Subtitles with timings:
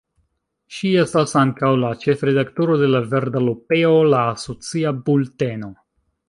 [0.77, 5.71] Ŝi estas ankaŭ la ĉefredaktoro de La Verda Lupeo, la asocia bulteno.